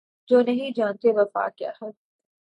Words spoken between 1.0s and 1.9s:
وفا کیا ہے